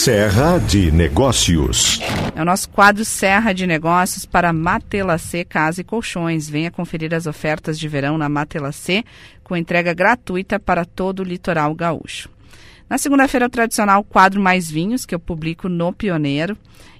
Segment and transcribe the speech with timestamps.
[0.00, 2.00] Serra de Negócios.
[2.34, 6.48] É o nosso quadro Serra de Negócios para Matelacê Casa e Colchões.
[6.48, 9.04] Venha conferir as ofertas de verão na Matelacê
[9.44, 12.30] com entrega gratuita para todo o litoral gaúcho.
[12.88, 16.56] Na segunda-feira, o tradicional quadro Mais Vinhos, que eu publico no Pioneiro.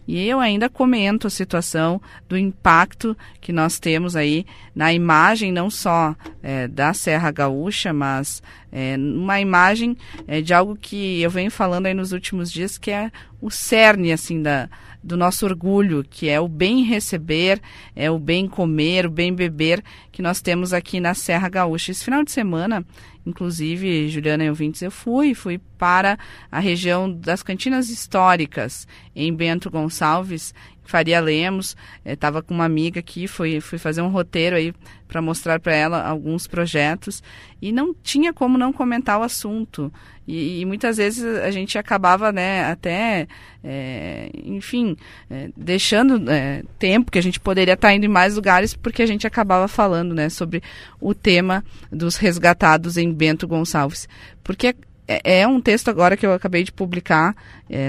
[0.06, 4.44] E eu ainda comento a situação do impacto que nós temos aí
[4.74, 8.42] na imagem, não só é, da Serra Gaúcha, mas
[8.72, 9.96] é, uma imagem
[10.26, 13.10] é, de algo que eu venho falando aí nos últimos dias, que é
[13.40, 14.68] o cerne, assim, da,
[15.02, 17.60] do nosso orgulho, que é o bem receber,
[17.96, 21.90] é o bem comer, o bem beber que nós temos aqui na Serra Gaúcha.
[21.90, 22.84] Esse final de semana,
[23.24, 26.18] inclusive, Juliana e ouvintes, eu fui, fui para
[26.52, 30.54] a região das cantinas históricas em Bento Gonçalves,
[30.90, 34.74] Faria Lemos, estava eh, com uma amiga aqui, fui, fui fazer um roteiro aí
[35.06, 37.22] para mostrar para ela alguns projetos
[37.62, 39.92] e não tinha como não comentar o assunto.
[40.26, 43.28] E, e muitas vezes a gente acabava, né, até,
[43.62, 44.96] é, enfim,
[45.30, 49.06] é, deixando é, tempo que a gente poderia estar indo em mais lugares porque a
[49.06, 50.60] gente acabava falando, né, sobre
[51.00, 54.08] o tema dos resgatados em Bento Gonçalves.
[54.42, 54.74] Porque
[55.06, 57.34] é, um texto agora que eu acabei de publicar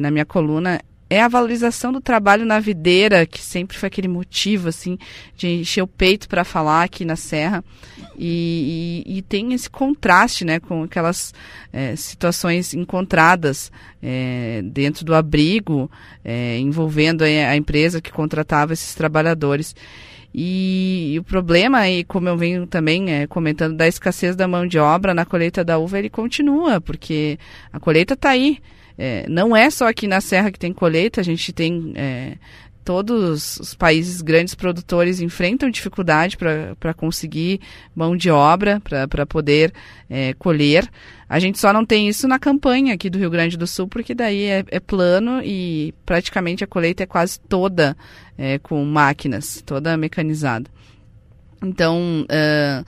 [0.01, 0.79] na minha coluna
[1.11, 4.97] é a valorização do trabalho na videira, que sempre foi aquele motivo, assim,
[5.35, 7.61] de encher o peito para falar aqui na Serra.
[8.17, 11.33] E, e, e, tem esse contraste, né, com aquelas
[11.73, 13.69] é, situações encontradas
[14.01, 15.91] é, dentro do abrigo,
[16.23, 19.75] é, envolvendo a, empresa que contratava esses trabalhadores.
[20.33, 24.65] E, e, o problema, e como eu venho também é, comentando, da escassez da mão
[24.65, 27.37] de obra na colheita da uva, ele continua, porque
[27.73, 28.59] a colheita está aí.
[29.03, 31.91] É, não é só aqui na Serra que tem colheita, a gente tem.
[31.95, 32.33] É,
[32.85, 37.61] todos os países grandes produtores enfrentam dificuldade para conseguir
[37.95, 38.79] mão de obra,
[39.09, 39.73] para poder
[40.07, 40.87] é, colher.
[41.27, 44.13] A gente só não tem isso na campanha aqui do Rio Grande do Sul, porque
[44.13, 47.97] daí é, é plano e praticamente a colheita é quase toda
[48.37, 50.69] é, com máquinas, toda mecanizada.
[51.63, 52.85] Então, uh,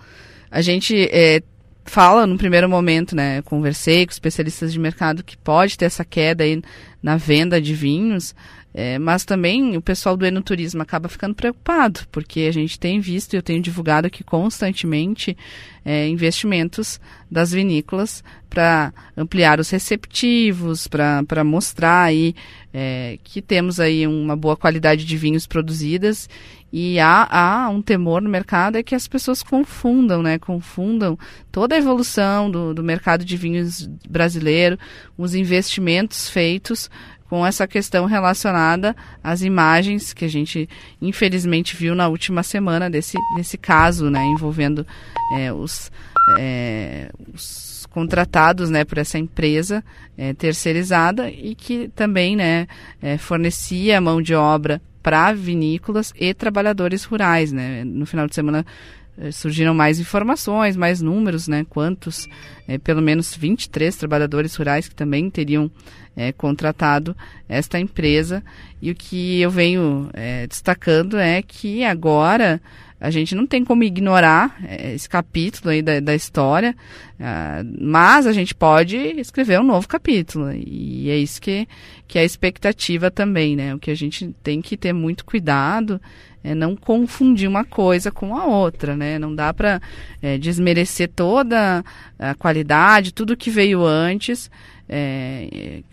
[0.49, 1.41] a gente é,
[1.85, 3.41] fala no primeiro momento, né?
[3.43, 6.61] Conversei com especialistas de mercado que pode ter essa queda aí
[7.03, 8.33] na venda de vinhos,
[8.73, 13.33] é, mas também o pessoal do enoturismo acaba ficando preocupado, porque a gente tem visto
[13.33, 15.37] e eu tenho divulgado aqui constantemente
[15.85, 16.99] é, investimentos
[17.29, 22.33] das vinícolas para ampliar os receptivos, para mostrar aí
[22.73, 26.27] é, que temos aí uma boa qualidade de vinhos produzidas
[26.75, 30.39] e há, há um temor no mercado é que as pessoas confundam, né?
[30.39, 31.15] Confundam
[31.51, 34.79] toda a evolução do, do mercado de vinhos brasileiro,
[35.15, 36.89] os investimentos feitos
[37.33, 40.69] com essa questão relacionada às imagens que a gente
[41.01, 44.85] infelizmente viu na última semana desse, desse caso, né, envolvendo
[45.35, 45.91] é, os,
[46.39, 49.83] é, os contratados né, por essa empresa
[50.15, 52.67] é, terceirizada e que também né,
[53.01, 57.51] é, fornecia mão de obra para vinícolas e trabalhadores rurais.
[57.51, 57.83] Né.
[57.83, 58.63] No final de semana
[59.17, 61.65] eh, surgiram mais informações, mais números, né?
[61.69, 62.27] Quantos,
[62.67, 65.69] é, pelo menos 23 trabalhadores rurais que também teriam
[66.15, 67.15] é, contratado
[67.47, 68.43] esta empresa.
[68.81, 72.61] E o que eu venho é, destacando é que agora
[73.03, 74.57] a gente não tem como ignorar
[74.93, 76.73] esse capítulo aí da, da história,
[77.19, 80.53] uh, mas a gente pode escrever um novo capítulo.
[80.53, 81.67] E é isso que,
[82.07, 83.75] que é a expectativa também, né?
[83.75, 85.99] O que a gente tem que ter muito cuidado
[86.41, 89.19] é não confundir uma coisa com a outra, né?
[89.19, 89.81] Não dá para
[90.21, 91.83] é, desmerecer toda
[92.17, 94.49] a qualidade, tudo que veio antes,
[94.87, 95.83] é, é,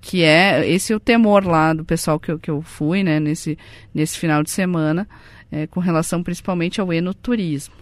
[0.00, 3.18] que é esse é o temor lá do pessoal que eu, que eu fui, né?
[3.18, 3.58] Nesse,
[3.92, 5.08] nesse final de semana,
[5.50, 7.74] é, com relação principalmente ao enoturismo.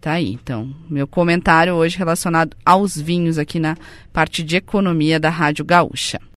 [0.00, 3.76] Tá aí, então, meu comentário hoje relacionado aos vinhos aqui na
[4.12, 6.20] parte de economia da Rádio Gaúcha.